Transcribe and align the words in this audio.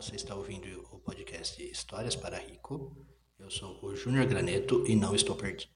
você 0.00 0.16
está 0.16 0.34
ouvindo 0.34 0.66
o 0.92 0.98
podcast 0.98 1.62
Histórias 1.62 2.16
para 2.16 2.38
Rico. 2.38 3.06
Eu 3.38 3.50
sou 3.50 3.84
o 3.84 3.94
Júnior 3.94 4.24
Graneto 4.24 4.82
e 4.86 4.96
não 4.96 5.14
estou 5.14 5.36
perdido. 5.36 5.74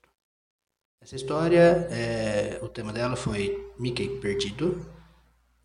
Essa 0.98 1.14
história, 1.14 1.86
é, 1.90 2.58
o 2.62 2.68
tema 2.70 2.90
dela 2.90 3.16
foi 3.16 3.70
Mickey 3.78 4.18
Perdido. 4.20 4.90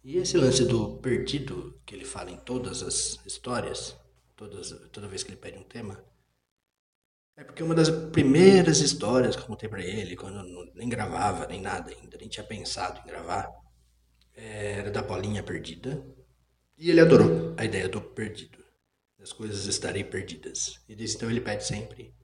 E 0.04 0.18
esse 0.18 0.38
lance 0.38 0.66
do 0.66 0.98
perdido, 0.98 1.80
que 1.86 1.96
ele 1.96 2.04
fala 2.04 2.32
em 2.32 2.38
todas 2.42 2.84
as 2.84 3.26
histórias, 3.26 3.98
todas, 4.36 4.72
toda 4.92 5.08
vez 5.08 5.24
que 5.24 5.30
ele 5.30 5.38
pede 5.38 5.58
um 5.58 5.64
tema, 5.64 6.04
é 7.38 7.46
porque 7.46 7.64
uma 7.64 7.74
das 7.74 7.90
primeiras 7.90 8.82
histórias 8.82 9.38
que 9.38 9.42
eu 9.42 9.48
contei 9.48 9.70
pra 9.70 9.82
ele, 9.82 10.18
quando 10.18 10.38
eu 10.38 10.74
nem 10.76 10.90
gravava, 10.90 11.48
nem 11.48 11.62
nada 11.62 11.92
ainda, 11.92 12.18
nem 12.18 12.28
tinha 12.28 12.46
pensado 12.46 13.00
em 13.00 13.08
gravar, 13.08 13.50
era 14.34 14.92
da 14.92 15.02
bolinha 15.02 15.44
perdida. 15.44 16.19
E 16.80 16.90
ele 16.90 17.02
adorou 17.02 17.54
a 17.58 17.66
ideia 17.66 17.90
do 17.90 18.02
perdido, 18.02 18.58
das 19.18 19.34
coisas 19.34 19.66
estarem 19.66 20.06
perdidas. 20.06 20.80
E 20.88 20.96
disse, 20.96 21.18
então 21.18 21.30
ele 21.30 21.42
pede 21.42 21.66
sempre 21.66 22.16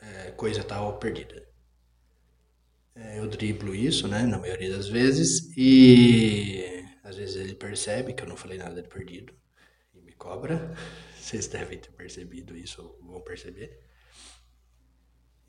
é, 0.00 0.30
coisa 0.30 0.62
tal 0.62 1.00
perdida. 1.00 1.44
É, 2.94 3.18
eu 3.18 3.26
driblo 3.26 3.74
isso, 3.74 4.06
né, 4.06 4.22
na 4.22 4.38
maioria 4.38 4.70
das 4.70 4.88
vezes, 4.88 5.52
e 5.56 6.86
às 7.02 7.16
vezes 7.16 7.34
ele 7.34 7.56
percebe 7.56 8.12
que 8.12 8.22
eu 8.22 8.28
não 8.28 8.36
falei 8.36 8.56
nada 8.56 8.80
de 8.80 8.88
perdido 8.88 9.34
e 9.92 10.00
me 10.00 10.12
cobra. 10.12 10.72
Vocês 11.18 11.48
devem 11.48 11.78
ter 11.80 11.90
percebido 11.90 12.56
isso, 12.56 12.96
vão 13.02 13.20
perceber. 13.20 13.80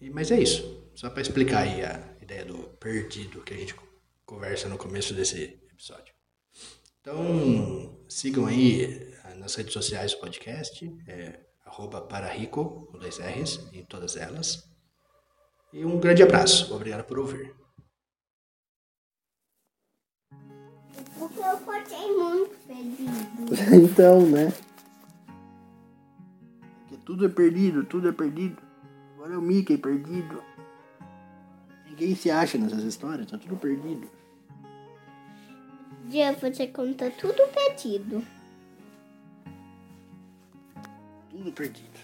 E, 0.02 0.09
mas 0.09 0.31
é 0.31 0.40
isso, 0.40 0.90
só 0.95 1.12
para 1.12 1.21
explicar 1.21 1.59
aí 1.59 1.84
a 1.84 2.17
ideia 2.20 2.45
do 2.45 2.57
perdido 2.79 3.43
que 3.43 3.54
a 3.54 3.57
gente 3.57 3.76
conversa 4.26 4.67
no 4.67 4.77
começo 4.77 5.13
desse 5.13 5.43
episódio. 5.71 6.15
Então, 7.08 8.00
sigam 8.09 8.48
aí 8.48 8.84
eh, 8.84 9.36
nas 9.36 9.54
redes 9.54 9.73
sociais 9.73 10.13
o 10.13 10.20
podcast, 10.20 10.91
é, 11.08 11.40
arroba 11.63 12.02
pararico, 12.02 12.88
com 12.91 12.98
dois 12.98 13.20
R's, 13.20 13.60
em 13.71 13.85
todas 13.85 14.18
elas. 14.18 14.68
E 15.71 15.85
um 15.85 15.99
grande 15.99 16.24
abraço, 16.24 16.74
obrigado 16.74 17.04
por 17.04 17.20
ouvir. 17.20 17.54
Porque 21.20 21.40
eu 21.40 21.57
botei 21.60 22.12
muito 22.12 22.55
perdido. 22.66 23.54
então, 23.85 24.26
né? 24.26 24.51
Porque 26.79 26.98
tudo 27.05 27.27
é 27.27 27.29
perdido, 27.29 27.84
tudo 27.84 28.10
é 28.10 28.12
perdido. 28.12 28.60
Agora 29.13 29.35
é 29.35 29.38
o 29.38 29.41
Mickey 29.44 29.77
perdido. 29.77 30.41
Ninguém 31.88 32.16
se 32.16 32.32
acha 32.32 32.57
nessas 32.57 32.82
histórias, 32.84 33.29
tá 33.29 33.38
tudo 33.38 33.55
perdido. 33.57 34.10
Dia 36.07 36.34
você 36.34 36.67
conta 36.67 37.09
tudo 37.09 37.48
perdido. 37.51 38.23
Tudo 41.31 41.51
perdido. 41.51 41.99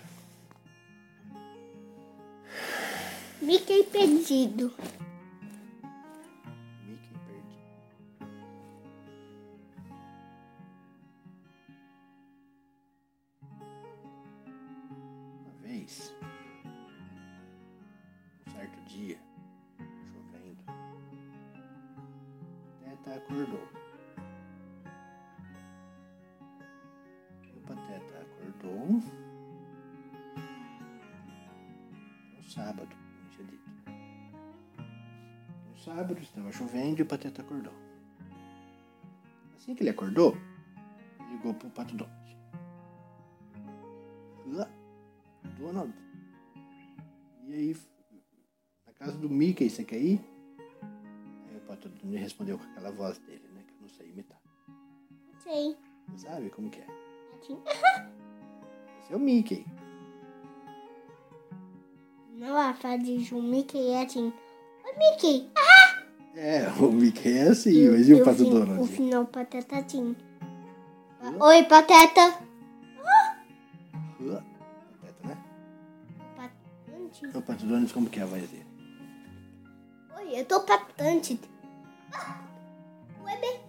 Mickey 3.41 3.83
perdido. 3.83 4.73
Mickey 6.83 7.15
perdido. 7.27 7.61
Uma 15.39 15.53
vez, 15.61 16.11
um 18.47 18.51
certo 18.51 18.81
dia, 18.87 19.19
chovendo, 20.11 20.63
Pateta 23.01 23.15
acordou. 23.15 23.80
Sábado, 32.71 32.95
como 32.95 33.29
tinha 33.29 33.47
dito. 33.47 33.69
No 35.69 35.77
sábado 35.77 36.19
estava 36.21 36.51
chovendo 36.51 36.99
e 36.99 37.03
o 37.03 37.05
Pateta 37.05 37.41
acordou. 37.41 37.73
Assim 39.57 39.75
que 39.75 39.83
ele 39.83 39.89
acordou, 39.89 40.37
ele 41.19 41.33
ligou 41.33 41.53
pro 41.53 41.69
Pato 41.69 41.95
Donald. 41.95 42.21
Ah, 44.57 44.69
Donald. 45.57 45.93
E 47.45 47.53
aí, 47.53 47.77
na 48.85 48.93
casa 48.93 49.17
do 49.17 49.29
Mickey, 49.29 49.69
você 49.69 49.83
quer 49.83 49.99
ir? 49.99 50.21
Aí 51.49 51.57
o 51.57 51.61
Pato 51.61 51.89
Donald 51.89 52.17
respondeu 52.17 52.57
com 52.57 52.63
aquela 52.65 52.91
voz 52.91 53.19
dele, 53.19 53.47
né? 53.49 53.63
Que 53.67 53.73
eu 53.73 53.81
não 53.81 53.89
sei 53.89 54.09
imitar. 54.09 54.41
Sei. 55.39 55.77
Você 56.09 56.27
sabe 56.27 56.49
como 56.49 56.69
que 56.69 56.79
é? 56.79 56.87
Assim. 57.39 57.61
Esse 59.03 59.13
é 59.13 59.15
o 59.15 59.19
Mickey. 59.19 59.65
Não, 62.41 62.57
a 62.57 62.73
de 62.97 63.35
um 63.35 63.41
Mickey 63.43 63.91
é 63.91 64.03
assim. 64.03 64.33
Oi, 64.83 64.97
Mickey. 64.97 65.51
É, 66.35 66.67
o 66.79 66.91
Mickey 66.91 67.37
é 67.37 67.49
assim, 67.49 67.87
mas 67.91 68.09
e 68.09 68.15
o 68.15 68.25
Pato 68.25 68.43
Donald? 68.43 68.81
O 68.81 68.87
final, 68.87 69.25
pateta 69.25 69.77
assim. 69.77 70.15
Oi, 71.39 71.63
pateta. 71.65 72.39
Ah, 73.05 73.35
Pateta, 74.17 75.27
né? 75.27 75.37
Patante. 76.35 77.37
O 77.37 77.41
Pato 77.43 77.63
Donald, 77.67 77.93
como 77.93 78.09
que 78.09 78.19
é 78.19 78.23
a 78.23 78.25
voz 78.25 78.49
dele? 78.49 78.65
Oi, 80.17 80.39
eu 80.39 80.45
tô 80.45 80.61
patante. 80.61 81.39
Ah, 82.11 82.41
bem. 83.39 83.59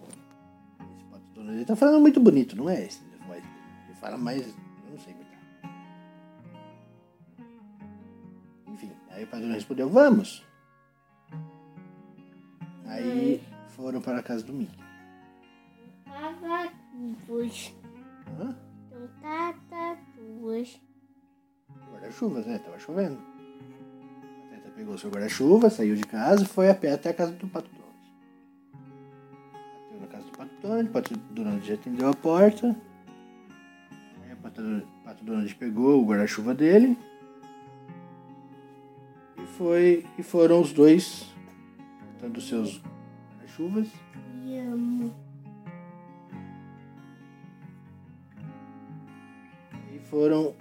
Esse 0.81 1.05
Pato 1.11 1.27
Donald, 1.35 1.57
ele 1.59 1.67
tá 1.67 1.77
falando 1.77 2.01
muito 2.01 2.19
bonito, 2.19 2.57
não 2.57 2.71
é 2.71 2.87
esse? 2.87 3.03
Ele 3.05 3.97
fala 4.01 4.17
mais, 4.17 4.47
aí 9.13 9.25
o 9.25 9.27
Donald 9.27 9.53
respondeu, 9.53 9.89
vamos. 9.89 10.45
Aí 12.87 13.43
foram 13.69 14.01
para 14.01 14.19
a 14.19 14.23
casa 14.23 14.45
do 14.45 14.53
Mickey. 14.53 14.79
Tava 16.05 16.71
duas. 17.27 17.75
Hã? 18.39 18.57
Então, 18.87 19.09
tata 19.21 19.99
duas. 20.17 20.81
Guarda-chuvas, 21.91 22.47
né? 22.47 22.59
Tava 22.59 22.79
chovendo. 22.79 23.19
A 24.45 24.57
Teta 24.57 24.71
pegou 24.77 24.99
seu 24.99 25.11
guarda-chuva, 25.11 25.71
saiu 25.71 25.95
de 25.95 26.05
casa 26.05 26.43
e 26.43 26.47
foi 26.47 26.69
a 26.69 26.75
pé 26.75 26.93
até 26.93 27.11
a 27.11 27.15
casa 27.15 27.33
do 27.33 27.49
Pato 27.49 27.71
Donald. 27.71 27.83
Bateu 29.91 30.01
na 30.01 30.07
casa 30.07 30.25
do 30.25 30.37
Pato 30.37 30.55
Donald, 30.61 30.89
o 30.89 30.93
Pato 30.93 31.17
Donald 31.17 31.67
já 31.67 31.75
atendeu 31.75 32.09
a 32.09 32.15
porta. 32.15 32.77
Aí 34.23 34.33
o 34.33 34.37
Pato, 34.37 34.89
Pato 35.05 35.25
Donald 35.25 35.55
pegou 35.55 36.03
o 36.03 36.07
guarda-chuva 36.07 36.55
dele. 36.55 36.99
E 39.63 39.65
foi. 39.65 40.07
E 40.19 40.23
foram 40.25 40.61
os 40.61 40.73
dois 40.73 41.33
botando 42.15 42.41
seus 42.41 42.83
guarda-chuvas. 43.31 43.89
Me 44.35 44.59
amo. 44.59 45.15
E 49.93 49.99
foram 50.01 50.57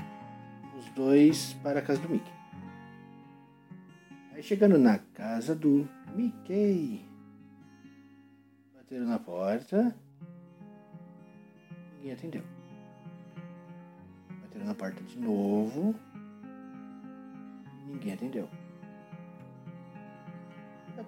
os 0.78 0.86
dois 0.92 1.54
para 1.64 1.80
a 1.80 1.82
casa 1.82 2.00
do 2.02 2.10
Mickey. 2.10 2.32
Aí 4.34 4.44
chegando 4.44 4.78
na 4.78 5.00
casa 5.00 5.56
do 5.56 5.88
Mickey, 6.16 7.04
bateram 8.76 9.08
na 9.08 9.18
porta, 9.18 9.96
ninguém 11.98 12.14
atendeu. 12.14 12.44
Bateram 14.42 14.66
na 14.68 14.76
porta 14.76 15.02
de 15.04 15.18
novo, 15.18 15.96
ninguém 17.88 18.14
atendeu. 18.14 18.48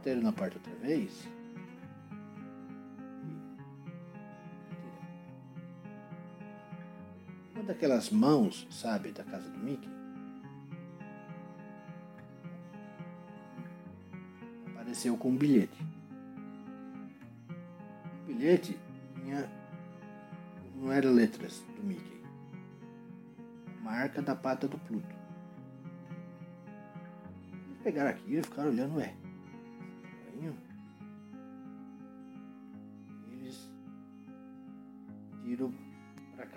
Na 0.06 0.34
porta 0.34 0.58
outra 0.58 0.76
vez. 0.76 1.26
Uma 7.56 7.64
daquelas 7.64 8.10
mãos, 8.10 8.68
sabe, 8.70 9.14
da 9.14 9.24
casa 9.24 9.50
do 9.50 9.58
Mickey, 9.60 9.90
apareceu 14.68 15.16
com 15.16 15.30
um 15.30 15.38
bilhete. 15.38 15.82
O 18.24 18.26
bilhete 18.28 18.78
tinha. 19.16 19.50
não 20.76 20.92
era 20.92 21.10
letras 21.10 21.64
do 21.78 21.84
Mickey. 21.84 22.22
Marca 23.82 24.22
da 24.22 24.36
pata 24.36 24.68
do 24.68 24.78
Pluto. 24.80 25.16
Pegaram 27.82 28.10
aquilo 28.10 28.40
e 28.40 28.44
ficaram 28.44 28.70
olhando, 28.70 28.98
ué. 28.98 29.23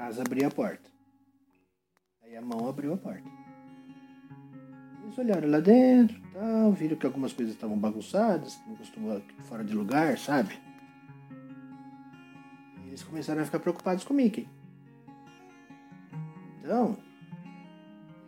Casa 0.07 0.23
abrir 0.23 0.45
a 0.45 0.51
porta. 0.51 0.89
Aí 2.23 2.37
a 2.37 2.41
mão 2.41 2.69
abriu 2.69 2.95
a 2.95 2.97
porta. 2.97 3.29
Eles 5.03 5.19
olharam 5.19 5.51
lá 5.51 5.59
dentro, 5.59 6.21
tal, 6.33 6.73
viram 6.73 6.97
que 6.97 7.07
algumas 7.07 7.33
coisas 7.33 7.55
estavam 7.55 7.77
bagunçadas, 7.77 8.55
que 8.55 8.69
não 8.69 8.77
costumam 8.77 9.23
fora 9.49 9.65
de 9.65 9.75
lugar, 9.75 10.17
sabe? 10.17 10.57
E 12.85 12.89
eles 12.89 13.03
começaram 13.03 13.43
a 13.43 13.45
ficar 13.45 13.59
preocupados 13.59 14.05
com 14.05 14.15
o 14.15 14.17
Mickey. 14.17 14.49
Então, 16.63 16.97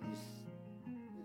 eles 0.04 0.44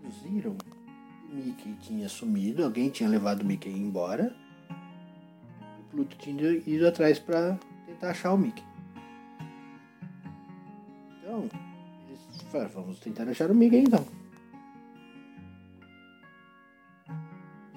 deduziram 0.02 0.56
que 0.56 1.32
o 1.32 1.34
Mickey 1.34 1.74
tinha 1.80 2.08
sumido, 2.08 2.64
alguém 2.64 2.90
tinha 2.90 3.08
levado 3.08 3.42
o 3.42 3.44
Mickey 3.44 3.70
embora. 3.70 4.34
E 4.70 5.80
o 5.80 5.84
Pluto 5.90 6.16
tinha 6.16 6.52
ido 6.64 6.86
atrás 6.86 7.18
para 7.18 7.58
tentar 7.86 8.10
achar 8.10 8.32
o 8.32 8.38
Mickey. 8.38 8.73
Falaram, 12.54 12.70
vamos 12.70 13.00
tentar 13.00 13.28
achar 13.28 13.50
o 13.50 13.54
Mickey 13.54 13.78
então. 13.78 14.06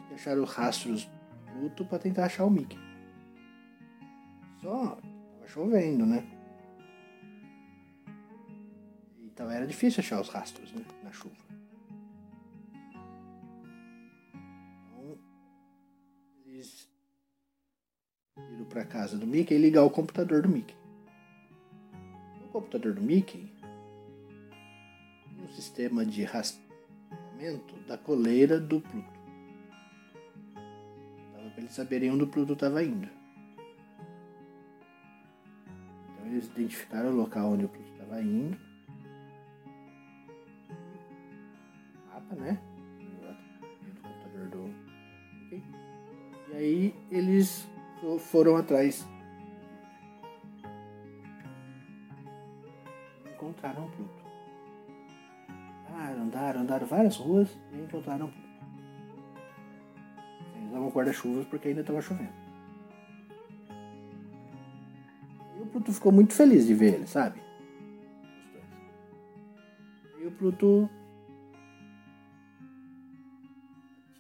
Deixaram 0.09 0.43
rastros 0.43 1.09
Pluto 1.51 1.83
para 1.85 1.97
tentar 1.97 2.25
achar 2.25 2.45
o 2.45 2.51
Mickey. 2.51 2.77
Só 4.61 4.95
tava 4.95 5.47
chovendo, 5.47 6.05
né? 6.05 6.23
Então 9.23 9.49
era 9.49 9.65
difícil 9.65 10.01
achar 10.01 10.21
os 10.21 10.29
rastros 10.29 10.71
né? 10.71 10.85
na 11.03 11.11
chuva. 11.11 11.35
Então, 14.91 15.17
eles 16.45 16.87
iram 18.37 18.65
para 18.65 18.85
casa 18.85 19.17
do 19.17 19.25
Mickey 19.25 19.55
e 19.55 19.57
ligar 19.57 19.83
o 19.83 19.89
computador 19.89 20.43
do 20.43 20.49
Mickey. 20.49 20.75
No 22.41 22.49
computador 22.49 22.93
do 22.93 23.01
Mickey, 23.01 23.56
um 25.47 25.51
sistema 25.51 26.05
de 26.05 26.23
rastreamento 26.23 27.75
da 27.87 27.97
coleira 27.97 28.59
do 28.59 28.81
Pluto. 28.81 29.17
Para 31.33 31.63
eles 31.63 31.71
saberem 31.71 32.11
onde 32.11 32.23
o 32.25 32.27
Pluto 32.27 32.53
estava 32.53 32.83
indo. 32.83 33.09
Então 36.11 36.27
eles 36.27 36.45
identificaram 36.47 37.09
o 37.09 37.15
local 37.15 37.53
onde 37.53 37.65
o 37.65 37.69
Pluto 37.69 37.91
estava 37.91 38.21
indo. 38.21 38.57
Mapa, 42.07 42.35
né? 42.35 42.59
Do 43.95 44.01
computador 44.01 44.49
do. 44.49 44.75
E 46.51 46.55
aí 46.55 46.95
eles 47.09 47.67
foram 48.19 48.57
atrás. 48.57 49.07
Encontraram 53.33 53.85
o 53.85 53.91
Pluto. 53.91 54.26
Andaram, 56.27 56.61
andaram, 56.61 56.85
várias 56.85 57.15
ruas 57.15 57.47
e 57.71 57.77
encontraram. 57.77 58.29
Eles 60.57 60.71
davam 60.71 60.89
guarda-chuvas 60.89 61.45
porque 61.45 61.69
ainda 61.69 61.81
estava 61.81 62.01
chovendo. 62.01 62.33
E 65.57 65.61
o 65.61 65.65
Pluto 65.67 65.93
ficou 65.93 66.11
muito 66.11 66.33
feliz 66.33 66.67
de 66.67 66.73
ver 66.73 66.95
ele, 66.95 67.07
sabe? 67.07 67.41
E 70.19 70.25
o 70.25 70.31
Pluto 70.31 70.89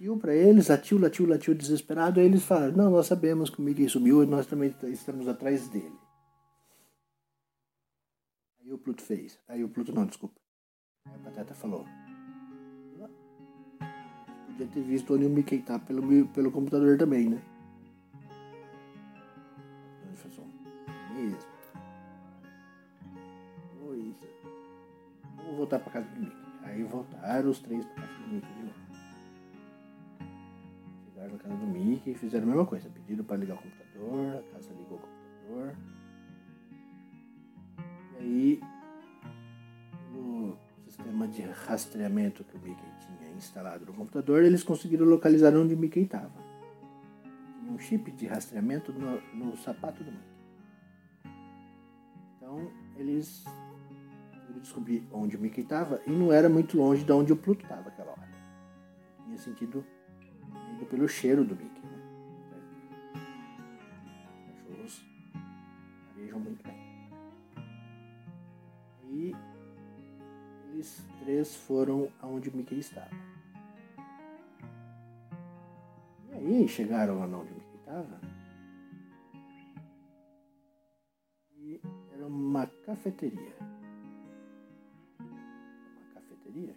latiu 0.07 0.17
para 0.17 0.33
eles, 0.33 0.69
latiu, 0.69 0.97
latiu, 0.97 1.27
latiu 1.27 1.53
desesperado. 1.53 2.21
Aí 2.21 2.25
eles 2.25 2.45
falaram: 2.45 2.77
Não, 2.77 2.89
nós 2.89 3.07
sabemos 3.07 3.49
que 3.49 3.59
o 3.59 3.61
Mickey 3.61 3.89
sumiu 3.89 4.23
e 4.23 4.25
nós 4.25 4.47
também 4.47 4.73
estamos 4.83 5.27
atrás 5.27 5.67
dele. 5.67 5.99
Aí 8.61 8.71
o 8.71 8.77
Pluto 8.77 9.01
fez. 9.01 9.37
Aí 9.45 9.61
o 9.61 9.69
Pluto, 9.69 9.93
não, 9.93 10.05
desculpa. 10.05 10.46
Aí 11.09 11.15
a 11.15 11.23
Pateta 11.23 11.53
falou: 11.53 11.85
Podia 14.47 14.67
ter 14.67 14.81
visto 14.81 15.13
o 15.13 15.17
Mickey 15.19 15.59
tá 15.61 15.77
pelo, 15.79 16.01
meu- 16.03 16.27
pelo 16.27 16.51
computador 16.51 16.97
também, 16.97 17.29
né? 17.29 17.41
Ele 20.03 20.15
falou: 20.15 20.47
Mesmo. 21.13 21.37
Pois 23.79 24.15
é. 24.23 25.55
Voltar 25.55 25.79
pra 25.79 25.91
casa 25.93 26.07
do 26.09 26.19
Mickey. 26.19 26.37
Aí 26.63 26.83
voltaram 26.83 27.49
os 27.49 27.59
três 27.59 27.85
pra 27.85 27.95
casa 28.03 28.13
do 28.23 28.27
Mickey 28.33 28.53
de 28.53 28.63
novo. 28.63 28.75
Chegaram 31.05 31.31
na 31.33 31.39
casa 31.39 31.55
do 31.55 31.67
Mickey 31.67 32.11
e 32.11 32.15
fizeram 32.15 32.43
a 32.45 32.47
mesma 32.47 32.65
coisa. 32.65 32.89
Pediram 32.89 33.23
para 33.23 33.37
ligar 33.37 33.55
o 33.55 33.61
computador, 33.61 34.37
a 34.37 34.53
casa 34.53 34.73
ligou 34.73 34.97
o 34.97 35.01
computador. 35.01 35.75
E 38.13 38.17
aí, 38.19 38.61
de 41.37 41.43
rastreamento 41.67 42.43
que 42.43 42.57
o 42.57 42.59
Mickey 42.59 42.85
tinha 42.99 43.31
instalado 43.35 43.85
no 43.85 43.93
computador, 43.93 44.43
eles 44.43 44.63
conseguiram 44.63 45.05
localizar 45.05 45.55
onde 45.55 45.75
o 45.75 45.77
Mickey 45.77 46.01
estava. 46.01 46.31
Tinha 47.59 47.71
um 47.71 47.77
chip 47.77 48.11
de 48.11 48.25
rastreamento 48.25 48.91
no, 48.91 49.21
no 49.33 49.55
sapato 49.57 50.03
do 50.03 50.11
Mickey. 50.11 50.37
Então, 52.37 52.71
eles 52.97 53.43
descobrir 54.59 55.07
onde 55.11 55.37
o 55.37 55.39
Mickey 55.39 55.61
estava 55.61 56.01
e 56.07 56.09
não 56.09 56.33
era 56.33 56.49
muito 56.49 56.75
longe 56.77 57.03
de 57.03 57.11
onde 57.11 57.31
o 57.31 57.37
Pluto 57.37 57.61
estava 57.63 57.83
naquela 57.83 58.11
hora. 58.11 58.27
Tinha 59.23 59.37
sentido 59.37 59.85
pelo 60.89 61.07
cheiro 61.07 61.43
do 61.43 61.55
Mickey. 61.55 61.76
Foram 71.67 72.09
aonde 72.21 72.55
Mickey 72.55 72.79
estava. 72.79 73.11
E 76.29 76.33
aí 76.33 76.67
chegaram 76.67 77.19
lá 77.19 77.25
onde 77.25 77.51
Mickey 77.51 77.75
estava. 77.75 78.21
E 81.57 81.81
era 82.13 82.25
uma 82.25 82.65
cafeteria. 82.85 83.53
Uma 85.19 86.11
cafeteria 86.13 86.75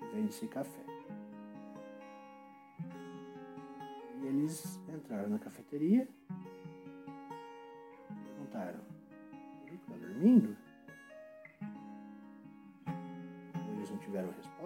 que 0.00 0.06
vende-se 0.12 0.48
café. 0.48 0.82
E 4.20 4.26
eles 4.26 4.80
entraram 4.88 5.30
na 5.30 5.38
cafeteria, 5.38 6.08
perguntaram: 8.24 8.80
ele 9.66 9.76
está 9.76 9.94
dormindo? 9.94 10.61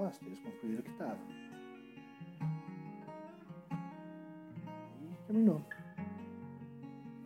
Resposta, 0.06 0.24
eles 0.24 0.38
concluíram 0.40 0.82
que 0.82 0.90
estava. 0.90 1.18
E 5.00 5.26
terminou. 5.26 5.62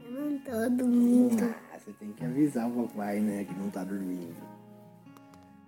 Não 0.08 0.38
tô 0.40 0.70
dormindo. 0.70 1.44
Ah, 1.72 1.78
você 1.78 1.92
tem 1.92 2.12
que 2.12 2.24
avisar 2.24 2.68
o 2.68 2.86
papai, 2.88 3.20
né, 3.20 3.44
que 3.44 3.54
não 3.54 3.70
tá 3.70 3.84
dormindo. 3.84 4.36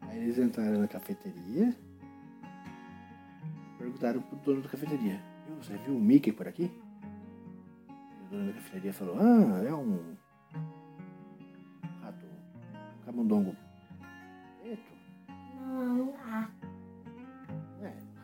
Aí 0.02 0.18
eles 0.22 0.38
entraram 0.38 0.78
na 0.80 0.88
cafeteria. 0.88 1.76
Perguntaram 3.78 4.20
pro 4.22 4.36
dono 4.38 4.62
da 4.62 4.68
cafeteria. 4.68 5.20
"Viu, 5.46 5.56
Você 5.56 5.76
viu 5.78 5.96
o 5.96 6.00
Mickey 6.00 6.32
por 6.32 6.46
aqui? 6.48 6.70
E 7.88 8.24
o 8.24 8.28
dono 8.30 8.46
da 8.48 8.52
cafeteria 8.54 8.92
falou, 8.92 9.16
ah, 9.18 9.62
é 9.64 9.74
um 9.74 10.16
rato, 12.02 12.26
um 12.26 13.04
camundongo 13.04 13.56
preto. 14.60 15.01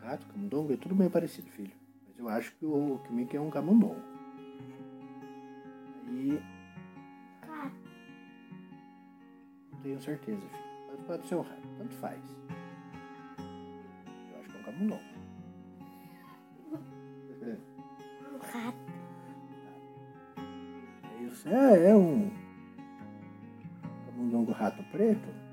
Rato, 0.09 0.25
camundongo, 0.27 0.73
é 0.73 0.77
tudo 0.77 0.95
meio 0.95 1.11
parecido, 1.11 1.49
filho. 1.51 1.71
Mas 2.07 2.17
eu 2.17 2.29
acho 2.29 2.55
que 2.55 2.65
o, 2.65 2.99
que 3.03 3.09
o 3.09 3.13
Mickey 3.13 3.37
é 3.37 3.41
um 3.41 3.49
camundongo. 3.49 4.01
Aí 6.07 6.41
cara, 7.41 7.71
Não 9.71 9.79
tenho 9.81 10.01
certeza, 10.01 10.41
filho. 10.41 10.63
Mas 10.89 11.01
pode 11.01 11.27
ser 11.27 11.35
um 11.35 11.41
rato, 11.41 11.67
tanto 11.77 11.93
faz. 11.95 12.21
Eu 14.31 14.39
acho 14.39 14.49
que 14.49 14.57
é 14.57 14.59
um 14.59 14.63
camundongo. 14.63 15.03
um 18.33 18.37
rato. 18.39 18.89
Você, 21.29 21.49
é, 21.49 21.89
é 21.91 21.95
um 21.95 22.31
camundongo 24.07 24.51
rato 24.51 24.83
preto? 24.91 25.48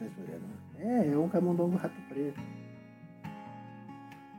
Esperando. 0.00 0.44
É, 0.78 1.08
é 1.12 1.18
um 1.18 1.28
camundongo 1.28 1.76
rato 1.76 1.94
preto. 2.08 2.40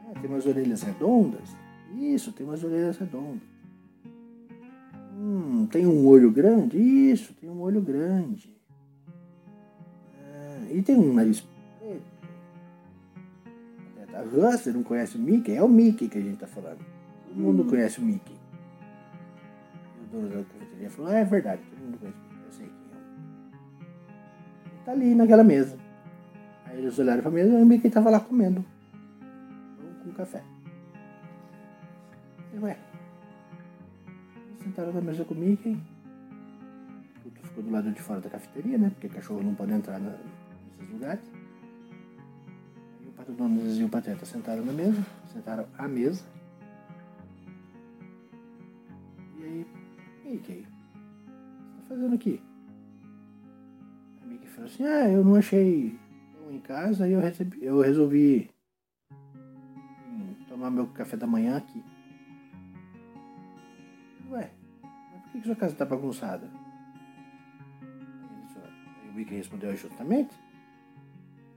É, 0.09 0.19
tem 0.19 0.29
umas 0.29 0.45
orelhas 0.45 0.83
redondas? 0.83 1.55
Isso, 1.95 2.31
tem 2.31 2.45
umas 2.45 2.63
orelhas 2.63 2.97
redondas. 2.97 3.41
Hum, 5.17 5.67
tem 5.71 5.87
um 5.87 6.05
olho 6.05 6.29
grande? 6.31 6.77
Isso, 6.77 7.33
tem 7.33 7.49
um 7.49 7.61
olho 7.61 7.81
grande. 7.81 8.53
Ah, 10.13 10.67
e 10.71 10.81
tem 10.81 10.95
um 10.97 11.13
nariz 11.13 11.41
preto? 11.41 12.03
"Ah, 14.13 14.23
Você 14.57 14.71
não 14.71 14.83
conhece 14.83 15.17
o 15.17 15.19
Mickey? 15.19 15.53
É 15.53 15.63
o 15.63 15.67
Mickey 15.69 16.07
que 16.07 16.17
a 16.17 16.21
gente 16.21 16.37
tá 16.37 16.47
falando. 16.47 16.79
Todo 17.27 17.37
mundo 17.37 17.65
conhece 17.65 17.99
o 17.99 18.03
Mickey. 18.03 18.35
O 20.03 20.07
dono 20.15 20.29
da 20.29 20.43
cafeteria 20.43 20.89
falou, 20.89 21.11
ah, 21.11 21.15
é 21.15 21.23
verdade, 21.25 21.61
todo 21.69 21.79
mundo 21.79 21.97
conhece 21.99 22.17
o 22.17 22.24
tá 24.85 24.91
ali 24.91 25.15
naquela 25.15 25.43
mesa. 25.43 25.77
Aí 26.65 26.77
eles 26.77 26.97
olharam 26.99 27.21
pra 27.21 27.31
mesa 27.31 27.57
e 27.57 27.61
o 27.61 27.65
Mickey 27.65 27.89
tava 27.89 28.09
lá 28.09 28.19
comendo. 28.19 28.63
Com 30.03 30.11
café. 30.11 30.43
E, 32.53 32.59
ué, 32.59 32.77
sentaram 34.63 34.93
na 34.93 35.01
mesa 35.01 35.25
com 35.25 35.33
o 35.33 35.37
Mickey. 35.37 35.77
ficou 37.43 37.63
do 37.63 37.71
lado 37.71 37.91
de 37.91 38.01
fora 38.01 38.21
da 38.21 38.29
cafeteria, 38.29 38.77
né? 38.77 38.91
Porque 38.91 39.09
cachorro 39.09 39.43
não 39.43 39.55
pode 39.55 39.73
entrar 39.73 39.99
na, 39.99 40.11
nesses 40.77 40.93
lugares. 40.93 41.23
Aí 42.99 43.07
o 43.07 43.11
Pato 43.11 43.31
Donald 43.31 43.79
e 43.79 43.83
o 43.83 43.89
Pateta 43.89 44.25
sentaram 44.25 44.63
na 44.63 44.71
mesa, 44.71 45.03
sentaram 45.33 45.65
à 45.77 45.87
mesa. 45.87 46.23
E 49.39 49.43
aí, 49.43 49.67
Mickey, 50.23 50.53
o 50.53 50.55
que 50.55 50.63
você 50.63 51.81
tá 51.81 51.95
fazendo 51.95 52.15
aqui? 52.15 52.54
A 54.35 54.37
Mickey 54.37 54.47
falou 54.47 54.65
assim, 54.69 54.83
ah, 54.83 55.09
eu 55.09 55.23
não 55.23 55.35
achei 55.35 55.97
em 56.49 56.59
casa 56.59 57.07
e 57.07 57.13
eu, 57.13 57.19
recebi, 57.21 57.63
eu 57.63 57.79
resolvi 57.79 58.51
hum, 59.11 60.35
tomar 60.47 60.69
meu 60.69 60.87
café 60.87 61.15
da 61.15 61.25
manhã 61.25 61.57
aqui. 61.57 61.83
Ué, 64.29 64.51
mas 64.83 65.21
por 65.21 65.31
que, 65.31 65.39
que 65.39 65.45
sua 65.45 65.55
casa 65.55 65.75
tá 65.75 65.85
bagunçada? 65.85 66.49
Aí 69.01 69.09
o 69.09 69.13
Mickey 69.13 69.35
respondeu 69.35 69.75
justamente. 69.75 70.35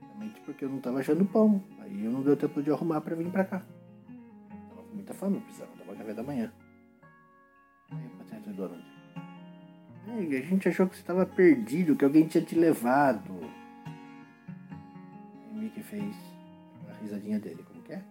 Justamente 0.00 0.40
porque 0.42 0.64
eu 0.64 0.68
não 0.68 0.80
tava 0.80 1.00
achando 1.00 1.24
pão. 1.24 1.62
Aí 1.80 2.04
eu 2.04 2.12
não 2.12 2.22
deu 2.22 2.36
tempo 2.36 2.62
de 2.62 2.70
arrumar 2.70 3.00
pra 3.00 3.16
vir 3.16 3.30
pra 3.30 3.44
cá. 3.44 3.62
Tava 4.68 4.82
com 4.82 4.94
muita 4.94 5.14
fome, 5.14 5.40
precisava 5.40 5.72
tomar 5.72 5.96
café 5.96 6.14
da 6.14 6.22
manhã. 6.22 6.52
Aí 7.90 8.06
o 8.06 8.10
paciente 8.18 8.52
Donald. 8.52 8.97
A 10.10 10.40
gente 10.40 10.68
achou 10.68 10.88
que 10.88 10.96
você 10.96 11.02
estava 11.02 11.26
perdido, 11.26 11.94
que 11.94 12.04
alguém 12.04 12.26
tinha 12.26 12.42
te 12.42 12.54
levado. 12.54 13.30
O 15.50 15.54
Mickey 15.54 15.82
fez 15.82 16.16
a 16.88 16.92
risadinha 17.02 17.38
dele, 17.38 17.62
como 17.62 17.82
que 17.82 17.92
é? 17.92 18.02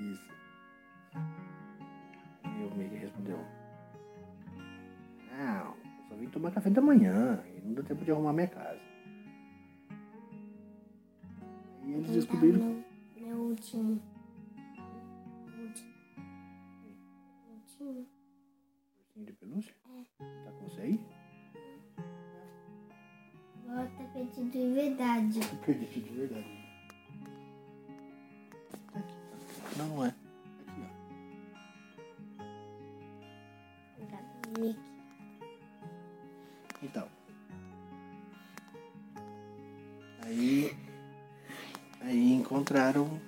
Isso. 0.00 0.28
E 2.44 2.64
o 2.64 2.74
Mickey 2.76 2.96
respondeu: 2.96 3.38
Não, 5.36 5.74
só 6.08 6.14
vim 6.16 6.28
tomar 6.28 6.50
café 6.50 6.70
da 6.70 6.80
manhã 6.80 7.42
e 7.54 7.60
não 7.60 7.74
deu 7.74 7.84
tempo 7.84 8.04
de 8.04 8.10
arrumar 8.10 8.32
minha 8.32 8.48
casa. 8.48 8.80
E 11.84 11.92
eles 11.92 12.10
descobriram. 12.10 12.58
Meu, 12.58 12.84
meu 13.16 13.36
último. 13.36 14.00
Último. 15.58 15.92
Último. 17.50 18.17
Ursinho 19.18 19.26
de 19.26 19.32
pelúcia? 19.32 19.74
Tá 20.18 20.52
com 20.52 20.68
você 20.68 20.80
aí? 20.80 21.00
Agora 23.66 23.90
tá 23.98 24.04
perdido 24.04 24.50
de 24.50 24.72
verdade. 24.72 25.40
Perdi 25.66 26.00
de 26.00 26.10
verdade. 26.10 26.46
Tá 28.92 28.98
aqui. 28.98 29.14
Não, 29.76 29.88
não 29.88 30.06
é. 30.06 30.08
Aqui, 30.08 30.80
ó. 34.06 34.60
Mickey. 34.60 34.78
Então. 36.82 37.08
Aí. 40.22 40.76
Aí 42.02 42.32
encontraram. 42.34 43.20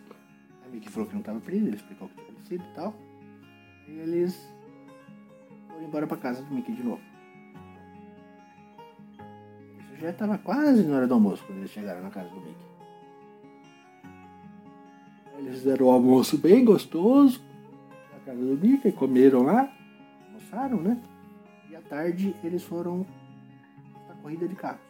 A 0.65 0.69
Mickey 0.69 0.89
falou 0.89 1.09
que 1.09 1.17
não 1.17 1.23
tava 1.23 1.41
perdido, 1.41 1.67
ele 1.67 1.77
explicou 1.77 2.07
o 2.07 2.11
que 2.11 2.17
tinha 2.17 2.29
acontecido 2.29 2.65
e 2.65 2.75
tal. 2.75 2.95
E 3.89 3.93
eles 3.99 4.60
embora 5.91 6.07
pra 6.07 6.17
casa 6.17 6.41
do 6.41 6.55
Mickey 6.55 6.73
de 6.73 6.85
novo. 6.85 7.03
Isso 9.93 10.01
já 10.01 10.13
tava 10.13 10.39
quase 10.39 10.85
na 10.85 10.97
hora 10.97 11.07
do 11.09 11.15
almoço 11.15 11.45
quando 11.45 11.59
eles 11.59 11.71
chegaram 11.71 12.01
na 12.01 12.11
casa 12.11 12.29
do 12.29 12.37
Mickey. 12.37 12.71
Eles 15.39 15.55
fizeram 15.55 15.87
o 15.87 15.91
almoço 15.91 16.39
bem 16.39 16.65
gostoso 16.65 17.43
na 18.13 18.21
casa 18.21 18.39
do 18.39 18.57
Mickey, 18.57 18.93
comeram 18.93 19.43
lá, 19.43 19.69
almoçaram, 20.29 20.81
né? 20.81 21.03
E 21.69 21.75
à 21.75 21.81
tarde 21.81 22.37
eles 22.45 22.63
foram 22.63 23.05
na 24.09 24.15
corrida 24.15 24.47
de 24.47 24.55
carros. 24.55 24.90